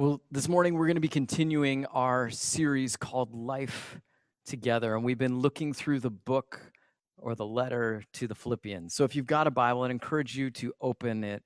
[0.00, 4.00] Well, this morning we're going to be continuing our series called Life
[4.46, 6.60] Together, and we've been looking through the book
[7.16, 8.94] or the letter to the Philippians.
[8.94, 11.42] So if you've got a Bible, I'd encourage you to open it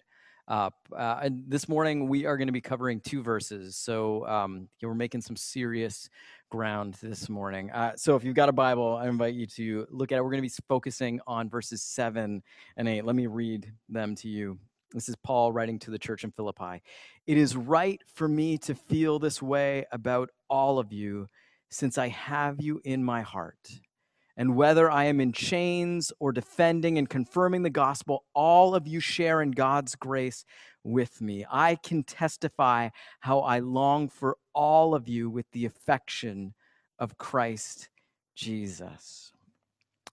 [0.49, 0.75] up.
[0.95, 3.75] Uh, and this morning we are going to be covering two verses.
[3.75, 6.11] So um, we're making some serious
[6.51, 7.71] ground this morning.
[7.71, 10.21] Uh, so if you've got a Bible, I invite you to look at it.
[10.23, 12.43] We're going to be focusing on verses seven
[12.77, 13.07] and eight.
[13.07, 14.59] Let me read them to you.
[14.93, 16.83] This is Paul writing to the church in Philippi.
[17.27, 21.29] It is right for me to feel this way about all of you,
[21.71, 23.81] since I have you in my heart.
[24.37, 29.01] And whether I am in chains or defending and confirming the gospel, all of you
[29.01, 30.45] share in God's grace
[30.85, 31.45] with me.
[31.51, 32.89] I can testify
[33.21, 36.55] how I long for all of you with the affection
[36.99, 37.89] of Christ
[38.35, 39.33] Jesus.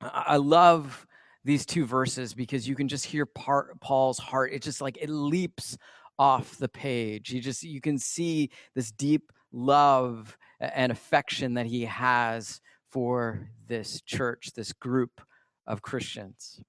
[0.01, 1.05] I love
[1.49, 4.53] these two verses because you can just hear part, Paul's heart.
[4.53, 5.77] It just like it leaps
[6.19, 7.31] off the page.
[7.33, 12.61] You just you can see this deep love and affection that he has
[12.91, 15.21] for this church, this group
[15.65, 16.61] of Christians.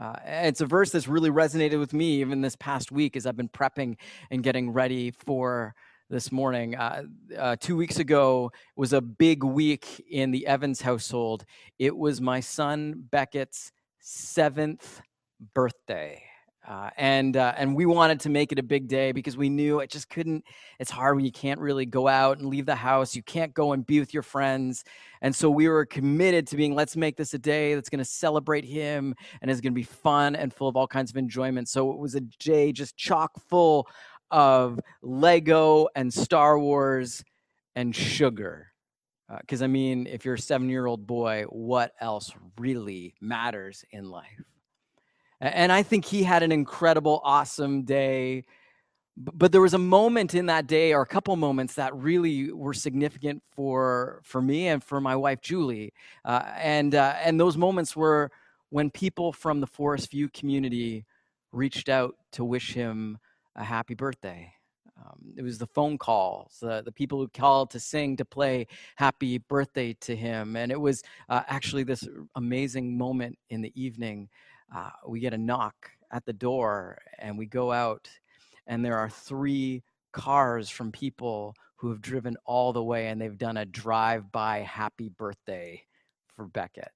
[0.00, 3.36] Uh, it's a verse that's really resonated with me even this past week as I've
[3.36, 3.96] been prepping
[4.30, 5.74] and getting ready for
[6.10, 6.76] this morning.
[6.76, 7.02] Uh,
[7.36, 11.44] uh, two weeks ago was a big week in the Evans household.
[11.78, 13.72] It was my son Beckett's
[14.08, 15.02] seventh
[15.54, 16.22] birthday.
[16.66, 19.80] Uh, and uh, and we wanted to make it a big day because we knew
[19.80, 20.44] it just couldn't.
[20.78, 23.16] It's hard when you can't really go out and leave the house.
[23.16, 24.84] You can't go and be with your friends,
[25.22, 26.74] and so we were committed to being.
[26.74, 29.82] Let's make this a day that's going to celebrate him and is going to be
[29.82, 31.70] fun and full of all kinds of enjoyment.
[31.70, 33.88] So it was a day just chock full
[34.30, 37.24] of Lego and Star Wars
[37.74, 38.68] and sugar.
[39.40, 43.84] Because uh, I mean, if you're a seven year old boy, what else really matters
[43.90, 44.42] in life?
[45.40, 48.44] And I think he had an incredible, awesome day.
[49.16, 52.72] But there was a moment in that day, or a couple moments that really were
[52.74, 55.92] significant for for me and for my wife Julie.
[56.24, 58.30] Uh, and uh, and those moments were
[58.70, 61.04] when people from the Forest View community
[61.52, 63.18] reached out to wish him
[63.56, 64.52] a happy birthday.
[64.98, 68.66] Um, it was the phone calls, the people who called to sing, to play
[68.96, 70.56] happy birthday to him.
[70.56, 74.28] And it was uh, actually this amazing moment in the evening
[74.74, 78.08] uh, we get a knock at the door and we go out
[78.66, 79.82] and there are three
[80.12, 84.58] cars from people who have driven all the way and they've done a drive by
[84.58, 85.82] happy birthday
[86.34, 86.92] for Beckett.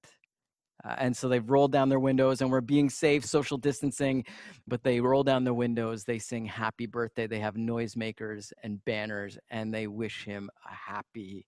[0.84, 4.24] Uh, and so they've rolled down their windows and we're being safe, social distancing,
[4.66, 9.38] but they roll down their windows, they sing happy birthday, they have noisemakers and banners,
[9.50, 11.46] and they wish him a happy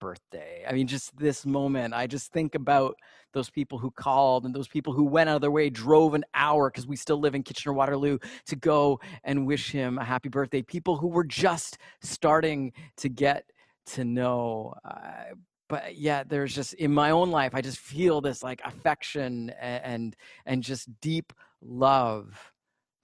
[0.00, 0.64] birthday.
[0.68, 2.96] I mean, just this moment, I just think about
[3.32, 6.24] those people who called and those people who went out of their way, drove an
[6.34, 10.28] hour because we still live in Kitchener Waterloo to go and wish him a happy
[10.28, 10.62] birthday.
[10.62, 13.44] People who were just starting to get
[13.86, 14.74] to know.
[14.84, 15.34] Uh,
[15.68, 20.16] but yeah, there's just in my own life, I just feel this like affection and
[20.44, 22.52] and, just deep love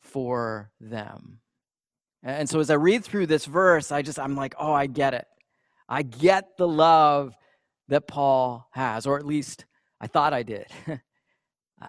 [0.01, 1.41] for them.
[2.23, 5.15] And so as I read through this verse, I just I'm like, oh, I get
[5.15, 5.27] it.
[5.89, 7.35] I get the love
[7.89, 9.67] that Paul has, or at least
[10.01, 10.67] I thought I did.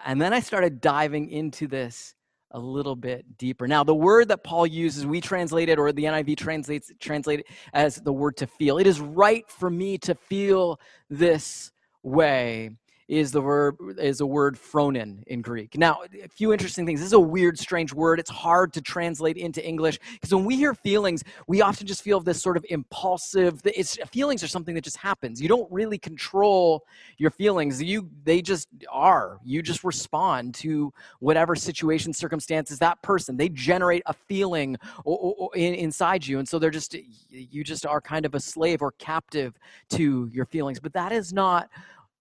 [0.04, 2.14] and then I started diving into this
[2.54, 3.66] a little bit deeper.
[3.66, 7.46] Now, the word that Paul uses, we translate it, or the NIV translates translate it
[7.74, 8.78] as the word to feel.
[8.78, 11.72] It is right for me to feel this
[12.02, 12.70] way
[13.08, 15.76] is the verb is a word phronein in Greek.
[15.76, 17.00] Now, a few interesting things.
[17.00, 18.18] This is a weird, strange word.
[18.18, 22.20] It's hard to translate into English because when we hear feelings, we often just feel
[22.20, 23.60] this sort of impulsive.
[23.64, 25.40] It's feelings are something that just happens.
[25.40, 26.84] You don't really control
[27.18, 27.82] your feelings.
[27.82, 29.38] You they just are.
[29.44, 33.36] You just respond to whatever situation, circumstances, that person.
[33.36, 34.76] They generate a feeling
[35.54, 36.96] inside you, and so they're just
[37.28, 39.58] you just are kind of a slave or captive
[39.90, 40.80] to your feelings.
[40.80, 41.68] But that is not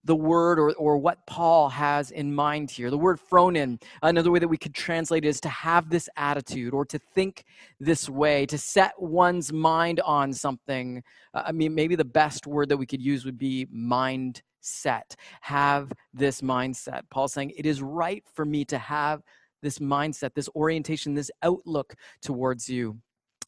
[0.06, 2.90] the word or, or what Paul has in mind here.
[2.90, 6.74] The word phronein, another way that we could translate it is to have this attitude
[6.74, 7.46] or to think
[7.80, 11.04] this way, to set one's mind on something.
[11.34, 15.16] Uh, I mean, maybe the best word that we could use would be mindset.
[15.42, 17.04] Have this mindset.
[17.10, 19.22] Paul's saying, It is right for me to have
[19.62, 22.98] this mindset, this orientation, this outlook towards you.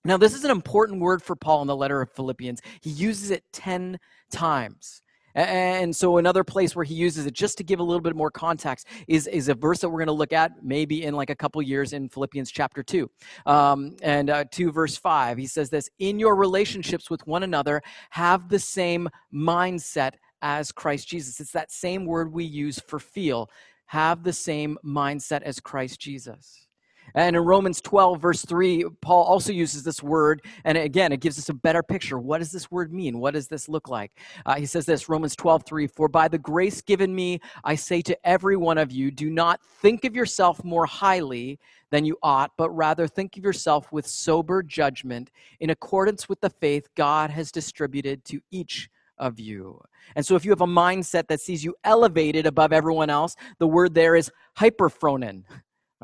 [0.06, 2.62] Now, this is an important word for Paul in the letter of Philippians.
[2.82, 4.00] He uses it 10
[4.32, 5.02] times.
[5.36, 8.32] And so another place where he uses it, just to give a little bit more
[8.32, 11.36] context, is, is a verse that we're going to look at maybe in like a
[11.36, 13.10] couple years in Philippians chapter 2.
[13.46, 17.82] Um, and uh, 2 verse 5, he says this, In your relationships with one another,
[18.12, 21.40] have the same mindset as Christ Jesus.
[21.40, 23.50] It's that same word we use for feel.
[23.88, 26.68] Have the same mindset as Christ Jesus.
[27.14, 30.44] And in Romans 12, verse 3, Paul also uses this word.
[30.66, 32.20] And again, it gives us a better picture.
[32.20, 33.20] What does this word mean?
[33.20, 34.12] What does this look like?
[34.46, 38.02] Uh, he says this Romans 12, 3 For by the grace given me, I say
[38.02, 41.60] to every one of you, do not think of yourself more highly
[41.92, 46.50] than you ought, but rather think of yourself with sober judgment in accordance with the
[46.50, 49.82] faith God has distributed to each of you.
[50.16, 53.68] And so if you have a mindset that sees you elevated above everyone else, the
[53.68, 55.44] word there is hyperphronein.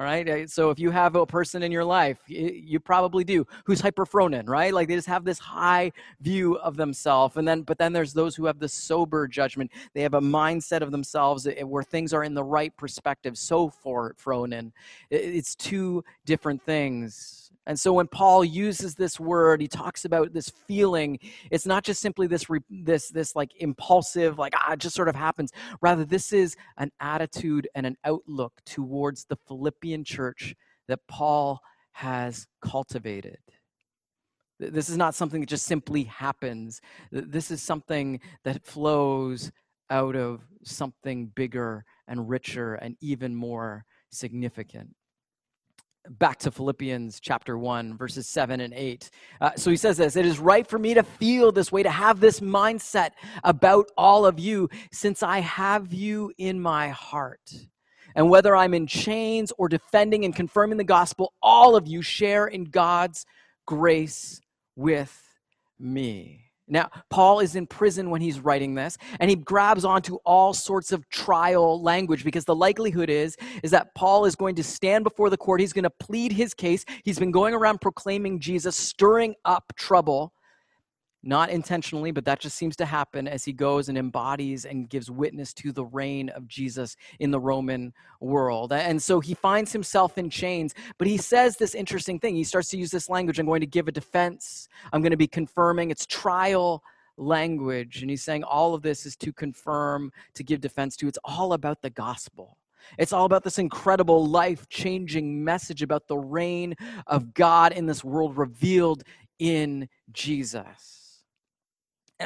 [0.02, 0.28] All right.
[0.28, 4.50] Uh, so if you have a person in your life, you probably do, who's hyperphronein,
[4.50, 4.74] right?
[4.74, 7.38] Like they just have this high view of themselves.
[7.38, 9.70] And then, but then there's those who have the sober judgment.
[9.94, 13.38] They have a mindset of themselves eh, where things are in the right perspective.
[13.38, 14.72] So for phronein,
[15.12, 17.51] it's two different things.
[17.72, 21.18] And so when Paul uses this word, he talks about this feeling.
[21.52, 25.16] It's not just simply this this this like impulsive like ah it just sort of
[25.16, 25.54] happens.
[25.82, 30.54] Rather this is an attitude and an outlook towards the Philippian church
[30.90, 31.62] that Paul
[31.94, 33.40] has cultivated.
[34.60, 36.82] This is not something that just simply happens.
[37.10, 39.50] This is something that flows
[39.90, 44.94] out of something bigger and richer and even more significant
[46.10, 49.10] back to Philippians chapter 1, verses 7 and 8.
[49.40, 51.90] Uh, so he says this It is right for me to feel this way, to
[51.90, 53.12] have this mindset
[53.44, 57.54] about all of you, since I have you in my heart.
[58.16, 62.48] And whether I'm in chains or defending and confirming the gospel, all of you share
[62.48, 63.26] in God's
[63.66, 64.42] grace
[64.76, 65.18] with
[65.80, 66.51] me.
[66.72, 70.94] Now, Paul is in prison when he's writing this, and he grabs onto all sorts
[70.94, 75.30] of trial language because the likelihood is, is that Paul is going to stand before
[75.30, 75.60] the court.
[75.60, 76.86] He's going to plead his case.
[77.04, 80.32] He's been going around proclaiming Jesus, stirring up trouble
[81.24, 85.12] not intentionally, but that just seems to happen as he goes and embodies and gives
[85.12, 88.74] witness to the reign of Jesus in the Roman world.
[88.74, 92.36] And so he finds himself in chains, but he says this interesting thing.
[92.36, 95.18] He starts to use this language I'm going to give a defense, I'm going to
[95.18, 95.92] be confirming.
[95.92, 96.84] It's trial
[97.18, 98.02] language.
[98.02, 101.08] And he's saying all of this is to confirm, to give defense to.
[101.08, 102.58] It's all about the gospel.
[102.98, 106.76] It's all about this incredible life changing message about the reign
[107.06, 109.04] of God in this world revealed
[109.38, 111.01] in Jesus.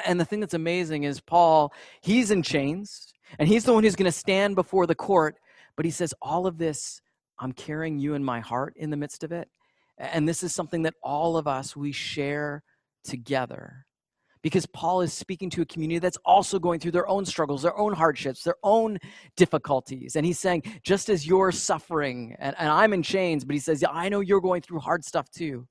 [0.06, 3.95] And the thing that's amazing is Paul, he's in chains, and he's the one who's
[3.95, 5.36] going to stand before the court.
[5.75, 7.01] But he says, All of this,
[7.39, 9.50] I'm carrying you in my heart in the midst of it.
[9.97, 12.63] And this is something that all of us, we share
[13.03, 13.86] together.
[14.42, 17.77] Because Paul is speaking to a community that's also going through their own struggles, their
[17.80, 19.00] own hardships, their own
[19.36, 20.15] difficulties.
[20.15, 23.81] And he's saying, just as you're suffering, and, and I'm in chains, but he says,
[23.81, 25.68] yeah, I know you're going through hard stuff too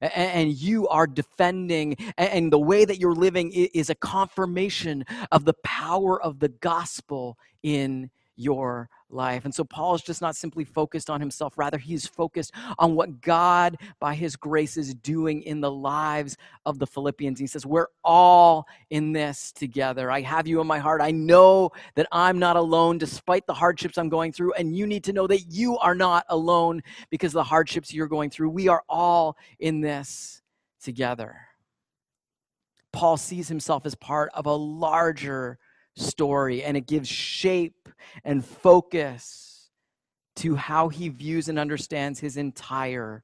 [0.00, 5.54] and you are defending, and the way that you're living is a confirmation of the
[5.64, 8.10] power of the gospel in
[8.40, 9.44] your life.
[9.44, 13.20] And so Paul is just not simply focused on himself, rather, he's focused on what
[13.20, 17.38] God, by his grace, is doing in the lives of the Philippians.
[17.38, 20.10] He says, We're all in this together.
[20.10, 21.02] I have you in my heart.
[21.02, 24.54] I know that I'm not alone despite the hardships I'm going through.
[24.54, 28.30] And you need to know that you are not alone because the hardships you're going
[28.30, 28.50] through.
[28.50, 30.40] We are all in this
[30.82, 31.36] together.
[32.92, 35.58] Paul sees himself as part of a larger
[36.00, 37.88] story and it gives shape
[38.24, 39.70] and focus
[40.36, 43.22] to how he views and understands his entire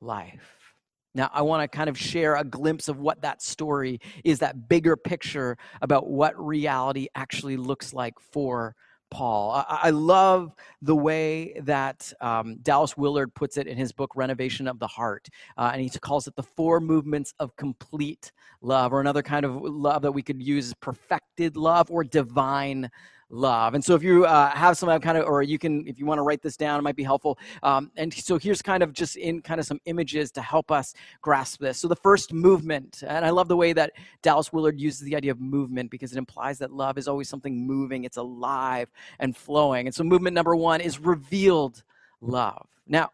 [0.00, 0.74] life.
[1.14, 4.68] Now, I want to kind of share a glimpse of what that story is, that
[4.68, 8.74] bigger picture about what reality actually looks like for
[9.10, 9.52] Paul.
[9.52, 14.68] I, I love the way that um, Dallas Willard puts it in his book, Renovation
[14.68, 15.28] of the Heart.
[15.56, 19.56] Uh, and he calls it the four movements of complete love, or another kind of
[19.62, 22.90] love that we could use is perfected love or divine
[23.28, 23.74] love.
[23.74, 26.18] And so if you uh, have some kind of, or you can, if you want
[26.18, 27.38] to write this down, it might be helpful.
[27.62, 30.94] Um, and so here's kind of just in kind of some images to help us
[31.22, 31.78] grasp this.
[31.78, 33.92] So the first movement, and I love the way that
[34.22, 37.66] Dallas Willard uses the idea of movement because it implies that love is always something
[37.66, 39.86] moving, it's alive and flowing.
[39.86, 41.82] And so movement number one is revealed
[42.20, 42.66] love.
[42.86, 43.10] Now,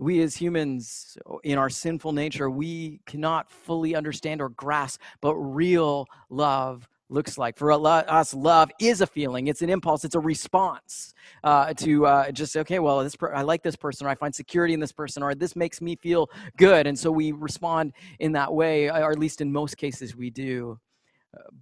[0.00, 6.06] we as humans in our sinful nature we cannot fully understand or grasp but real
[6.30, 7.58] love looks like.
[7.58, 11.14] For us, love is a feeling, it's an impulse, it's a response
[11.44, 14.34] uh, to uh, just okay, well, this per- I like this person, or I find
[14.34, 18.32] security in this person, or this makes me feel good, and so we respond in
[18.32, 20.78] that way, or at least in most cases we do.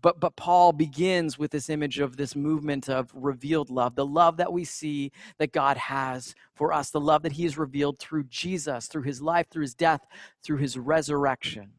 [0.01, 4.39] But but Paul begins with this image of this movement of revealed love, the love
[4.39, 8.25] that we see that God has for us, the love that He has revealed through
[8.25, 10.07] Jesus, through His life, through His death,
[10.43, 11.73] through His resurrection.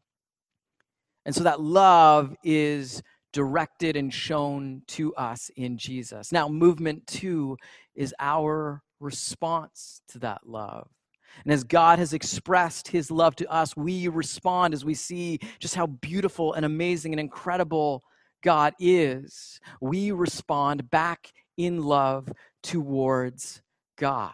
[1.26, 6.32] And so that love is directed and shown to us in Jesus.
[6.32, 7.58] Now, movement two
[7.96, 10.88] is our response to that love.
[11.44, 15.76] And as God has expressed his love to us, we respond as we see just
[15.76, 18.04] how beautiful and amazing and incredible
[18.42, 19.60] God is.
[19.80, 22.32] We respond back in love
[22.64, 23.62] towards
[23.98, 24.34] God.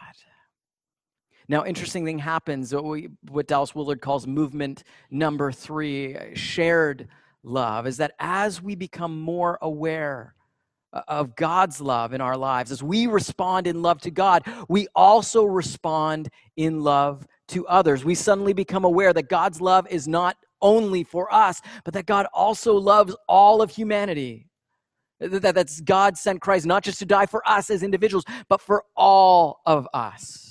[1.48, 7.08] Now, interesting thing happens, what, we, what Dallas Willard calls movement number three, uh, shared
[7.46, 10.34] love, is that as we become more aware
[10.92, 14.88] uh, of God's love in our lives, as we respond in love to God, we
[14.94, 18.04] also respond in love to others.
[18.04, 22.26] We suddenly become aware that God's love is not only for us, but that God
[22.34, 24.48] also loves all of humanity.
[25.20, 28.84] That, that's God sent Christ not just to die for us as individuals, but for
[28.96, 30.45] all of us.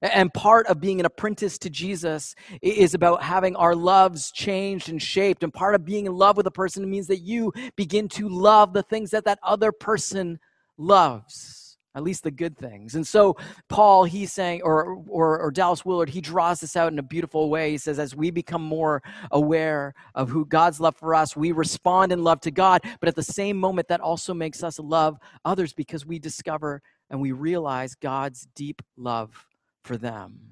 [0.00, 5.02] And part of being an apprentice to Jesus is about having our loves changed and
[5.02, 5.42] shaped.
[5.42, 8.72] And part of being in love with a person means that you begin to love
[8.72, 10.38] the things that that other person
[10.76, 12.94] loves, at least the good things.
[12.94, 13.36] And so,
[13.68, 17.50] Paul, he's saying, or, or, or Dallas Willard, he draws this out in a beautiful
[17.50, 17.72] way.
[17.72, 19.02] He says, as we become more
[19.32, 22.82] aware of who God's love for us, we respond in love to God.
[23.00, 27.20] But at the same moment, that also makes us love others because we discover and
[27.20, 29.48] we realize God's deep love
[29.84, 30.50] for them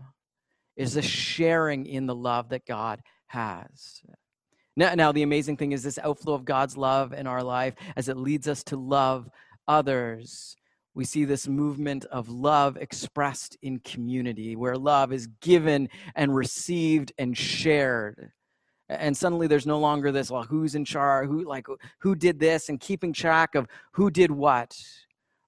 [0.77, 4.03] is a sharing in the love that God has.
[4.77, 8.09] Now, now, the amazing thing is this outflow of God's love in our life as
[8.09, 9.29] it leads us to love
[9.67, 10.55] others.
[10.95, 17.13] We see this movement of love expressed in community where love is given and received
[17.19, 18.33] and shared.
[18.89, 21.67] And suddenly there's no longer this, well, who's in charge, who like
[22.01, 24.79] who did this and keeping track of who did what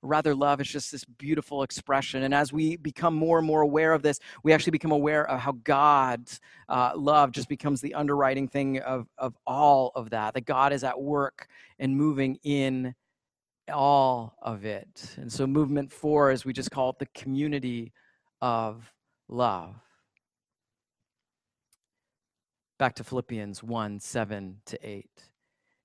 [0.03, 2.23] rather love is just this beautiful expression.
[2.23, 5.41] And as we become more and more aware of this we actually become aware of
[5.41, 10.45] how god's uh, love just becomes the underwriting thing of, of all of that that
[10.45, 12.95] god is at work and moving in
[13.71, 15.15] all of it.
[15.17, 17.93] And so movement four as we just call it the community
[18.41, 18.93] of
[19.29, 19.75] love.
[22.79, 25.07] Back to philippians 1 7 to 8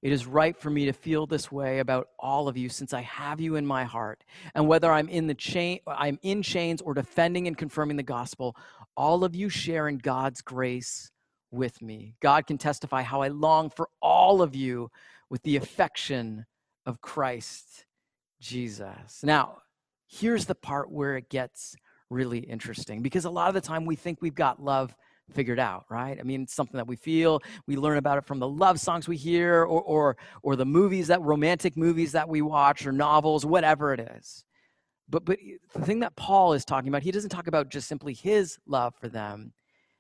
[0.04, 3.02] it is right for me to feel this way about all of you since I
[3.02, 4.26] have you in my heart.
[4.54, 8.58] And whether I'm in the chain I'm in chains or defending and confirming the gospel,
[8.98, 11.10] all of you share in God's grace
[11.52, 12.16] with me.
[12.20, 14.92] God can testify how I long for all of you
[15.30, 16.46] with the affection
[16.86, 17.86] of Christ
[18.42, 19.22] Jesus.
[19.24, 19.60] Now,
[20.06, 21.78] here's the part where it gets
[22.10, 24.94] really interesting because a lot of the time we think we've got love
[25.32, 26.20] figured out, right?
[26.20, 27.42] I mean, it's something that we feel.
[27.68, 31.08] We learn about it from the love songs we hear or, or, or the movies
[31.08, 34.44] that romantic movies that we watch or novels, whatever it is.
[35.10, 35.40] But, but
[35.74, 38.94] the thing that Paul is talking about, he doesn't talk about just simply his love
[39.00, 39.54] for them.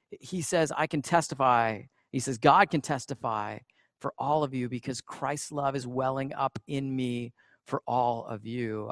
[0.09, 1.83] He says, I can testify.
[2.11, 3.59] He says, God can testify
[3.99, 7.33] for all of you because Christ's love is welling up in me
[7.65, 8.91] for all of you.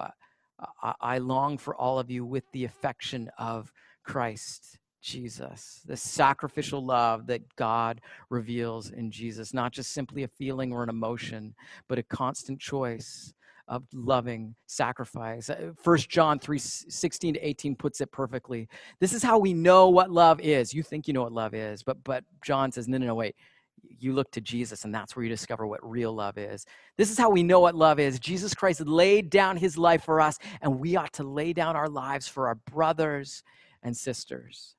[0.81, 3.71] I, I long for all of you with the affection of
[4.03, 4.79] Christ.
[5.01, 10.83] Jesus, the sacrificial love that God reveals in Jesus, not just simply a feeling or
[10.83, 11.55] an emotion,
[11.87, 13.33] but a constant choice
[13.67, 15.49] of loving sacrifice.
[15.49, 18.67] Uh, First John 3 16 to 18 puts it perfectly.
[18.99, 20.73] This is how we know what love is.
[20.73, 23.35] You think you know what love is, but but John says, no, no, no, wait.
[23.83, 26.65] You look to Jesus, and that's where you discover what real love is.
[26.97, 28.19] This is how we know what love is.
[28.19, 31.89] Jesus Christ laid down his life for us, and we ought to lay down our
[31.89, 33.41] lives for our brothers
[33.81, 34.75] and sisters.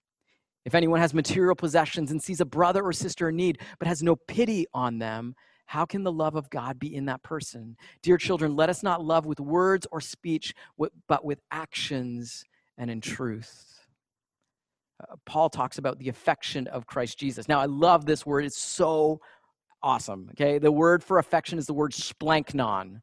[0.64, 4.02] If anyone has material possessions and sees a brother or sister in need, but has
[4.02, 5.35] no pity on them,
[5.66, 7.76] how can the love of God be in that person?
[8.02, 10.54] Dear children, let us not love with words or speech,
[11.09, 12.45] but with actions
[12.78, 13.81] and in truth.
[15.02, 17.49] Uh, Paul talks about the affection of Christ Jesus.
[17.49, 19.21] Now, I love this word, it's so
[19.83, 20.28] awesome.
[20.33, 23.00] Okay, the word for affection is the word splanchnon.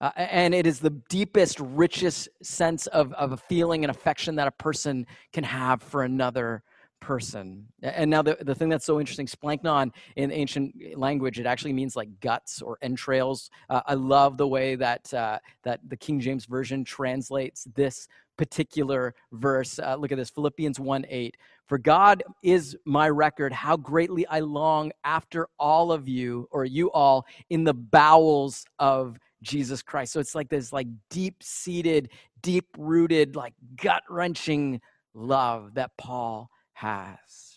[0.00, 4.46] Uh, and it is the deepest, richest sense of, of a feeling and affection that
[4.46, 6.62] a person can have for another
[7.00, 7.66] person.
[7.82, 11.96] And now the, the thing that's so interesting, splanchnon in ancient language, it actually means
[11.96, 13.50] like guts or entrails.
[13.70, 19.14] Uh, I love the way that uh, that the King James Version translates this particular
[19.32, 19.78] verse.
[19.78, 21.36] Uh, look at this, Philippians 1 8.
[21.66, 26.90] For God is my record, how greatly I long after all of you, or you
[26.92, 30.12] all, in the bowels of Jesus Christ.
[30.12, 32.10] So it's like this like deep seated,
[32.42, 34.80] deep rooted, like gut wrenching
[35.14, 37.56] love that Paul has.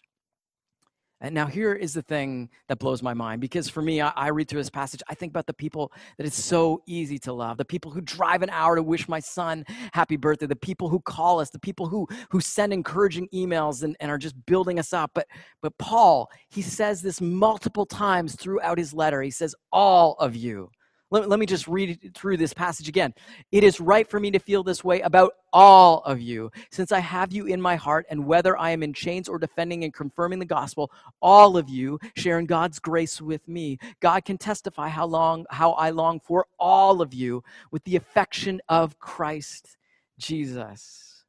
[1.21, 4.29] And now here is the thing that blows my mind because for me, I, I,
[4.29, 7.57] read through this passage, I think about the people that it's so easy to love,
[7.57, 11.01] the people who drive an hour to wish my son happy birthday, the people who
[11.01, 14.93] call us, the people who who send encouraging emails and, and are just building us
[14.93, 15.11] up.
[15.13, 15.27] But
[15.61, 19.21] but Paul, he says this multiple times throughout his letter.
[19.21, 20.71] He says, all of you
[21.11, 23.13] Let, let me just read through this passage again.
[23.51, 26.99] It is right for me to feel this way about all of you, since I
[26.99, 30.39] have you in my heart, and whether I am in chains or defending and confirming
[30.39, 33.79] the gospel, all of you sharing God's grace with me.
[33.99, 38.61] God can testify how long how I long for all of you with the affection
[38.69, 39.77] of Christ
[40.19, 41.25] Jesus.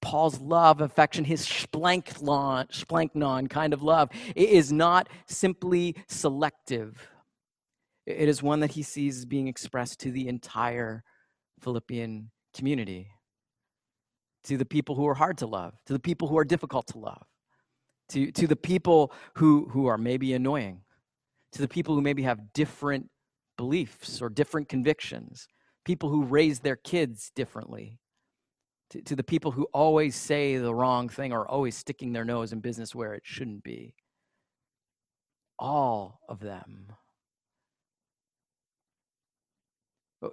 [0.00, 7.10] Paul's love, affection, his splanchnon kind of love, it is not simply selective.
[8.10, 11.04] It is one that he sees as being expressed to the entire
[11.60, 13.12] Philippian community,
[14.44, 16.98] to the people who are hard to love, to the people who are difficult to
[16.98, 17.26] love,
[18.10, 20.82] to, to the people who, who are maybe annoying,
[21.52, 23.08] to the people who maybe have different
[23.56, 25.46] beliefs or different convictions,
[25.84, 28.00] people who raise their kids differently,
[28.90, 32.52] to, to the people who always say the wrong thing or always sticking their nose
[32.52, 33.94] in business where it shouldn't be.
[35.58, 36.92] All of them.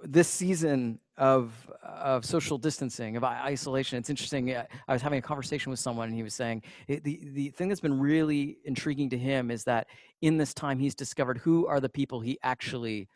[0.02, 1.52] This season of,
[1.82, 4.54] of social distancing, of isolation, it's interesting.
[4.54, 7.68] Uh, I was having a conversation with someone, and he was saying the, the thing
[7.68, 9.86] that's been really intriguing to him is that
[10.20, 13.08] in this time, he's discovered who are the people he actually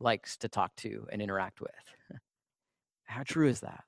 [0.00, 1.70] likes to talk to and interact with.
[3.04, 3.84] How true is that?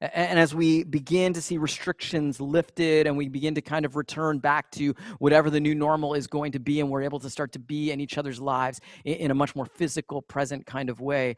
[0.00, 4.38] And as we begin to see restrictions lifted and we begin to kind of return
[4.38, 7.52] back to whatever the new normal is going to be, and we're able to start
[7.52, 11.36] to be in each other's lives in a much more physical, present kind of way,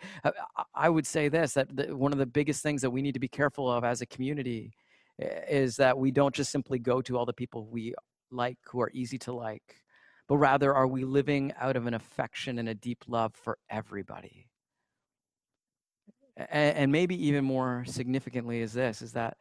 [0.74, 3.28] I would say this that one of the biggest things that we need to be
[3.28, 4.72] careful of as a community
[5.20, 7.94] eh, is that we don't just simply go to all the people we
[8.30, 9.82] like who are easy to like,
[10.28, 14.46] but rather are we living out of an affection and a deep love for everybody
[16.36, 19.36] and, maybe even more significantly is this is that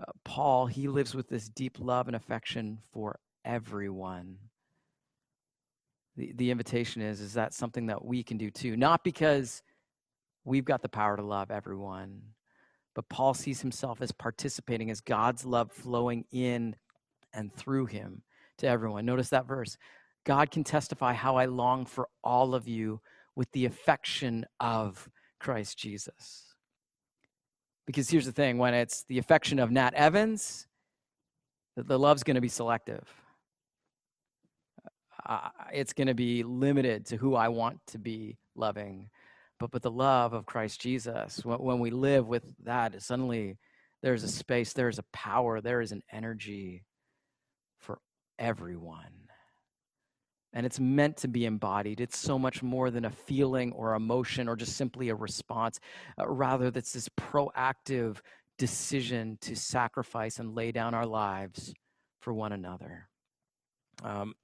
[0.00, 4.36] uh, paul he lives with this deep love and affection for everyone.
[6.16, 8.76] The, the invitation is is that something that we can do too?
[8.76, 9.62] Not because
[10.44, 12.22] we've got the power to love everyone
[12.94, 16.76] but paul sees himself as participating as god's love flowing in
[17.32, 18.22] and through him
[18.58, 19.04] to everyone.
[19.04, 19.76] Notice that verse.
[20.24, 23.00] God can testify how i long for all of you
[23.34, 25.08] with the affection of
[25.42, 26.44] Christ Jesus.
[27.86, 30.68] Because here's the thing when it's the affection of Nat Evans,
[31.76, 33.06] the love's going to be selective.
[35.28, 39.10] Uh, it's going to be limited to who I want to be loving.
[39.58, 43.58] But, but the love of Christ Jesus, when, when we live with that, suddenly
[44.00, 46.84] there's a space, there's a power, there is an energy
[47.78, 47.98] for
[48.38, 49.21] everyone
[50.52, 52.00] and it's meant to be embodied.
[52.00, 55.80] It's so much more than a feeling or emotion or just simply a response.
[56.18, 58.18] Uh, rather, that's this proactive
[58.58, 61.74] decision to sacrifice and lay down our lives
[62.20, 63.08] for one another.
[64.02, 64.34] Um,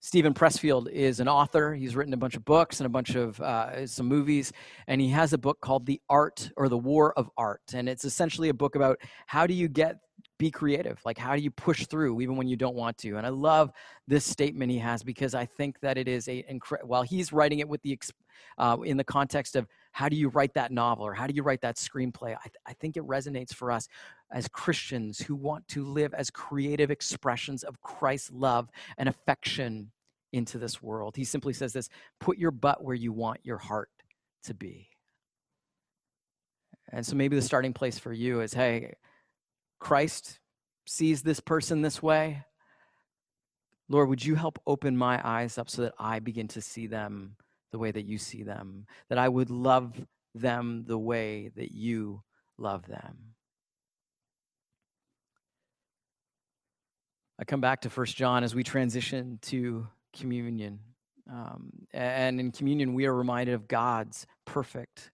[0.00, 1.74] Steven Pressfield is an author.
[1.74, 4.52] He's written a bunch of books and a bunch of uh, some movies,
[4.86, 8.04] and he has a book called "The Art" or "The War of Art," and it's
[8.04, 9.96] essentially a book about how do you get
[10.38, 13.16] be creative like how do you push through even when you don't want to?
[13.16, 13.70] And i love
[14.08, 17.60] this statement he has because i think that it is a incredible while he's writing
[17.60, 17.98] it with the
[18.58, 21.42] uh, in the context of how do you write that novel or how do you
[21.42, 23.88] write that screenplay I, th- I think it resonates for us
[24.32, 28.68] as christians who want to live as creative expressions of christ's love
[28.98, 29.92] and affection
[30.34, 31.16] into this world.
[31.16, 31.88] He simply says this
[32.20, 33.88] put your butt where you want your heart
[34.44, 34.88] to be.
[36.92, 38.94] And so maybe the starting place for you is hey
[39.84, 40.38] Christ
[40.86, 42.42] sees this person this way.
[43.90, 47.36] Lord, would you help open my eyes up so that I begin to see them
[47.70, 49.92] the way that you see them, that I would love
[50.34, 52.22] them the way that you
[52.56, 53.34] love them.
[57.38, 60.78] I come back to First John as we transition to communion.
[61.30, 65.10] Um, and in communion, we are reminded of God's perfect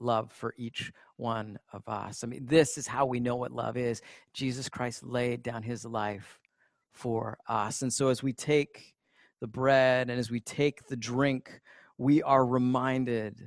[0.00, 2.22] love for each one of us.
[2.22, 4.02] I mean, this is how we know what love is.
[4.32, 6.38] Jesus Christ laid down his life
[6.92, 7.82] for us.
[7.82, 8.94] And so as we take
[9.40, 11.60] the bread and as we take the drink,
[11.96, 13.40] we are reminded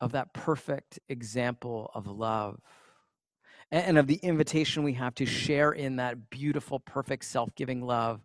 [0.00, 2.60] of that perfect example of love
[3.70, 8.20] and of the invitation we have to share in that beautiful, perfect, self giving love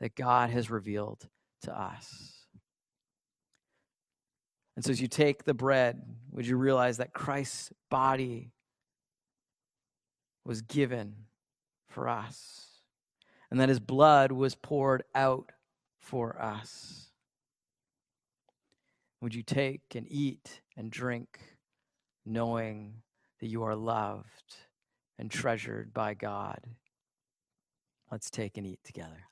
[0.00, 1.26] that God has revealed
[1.62, 2.41] to us.
[4.74, 8.52] And so, as you take the bread, would you realize that Christ's body
[10.44, 11.14] was given
[11.88, 12.68] for us
[13.50, 15.52] and that his blood was poured out
[15.98, 17.10] for us?
[19.20, 21.38] Would you take and eat and drink
[22.24, 22.94] knowing
[23.40, 24.56] that you are loved
[25.18, 26.60] and treasured by God?
[28.10, 29.28] Let's take and eat together.